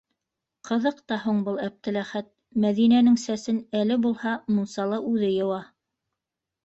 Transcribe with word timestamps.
Ҡыҙыҡ 0.69 1.01
та 1.11 1.17
һуң 1.25 1.41
был 1.49 1.59
Әптеләхәт: 1.65 2.31
Мәҙинәнең 2.65 3.19
сәсен 3.27 3.63
әле 3.83 4.01
булһа 4.07 4.35
мунсала 4.57 5.01
үҙе 5.13 5.31
йыуа. 5.37 5.65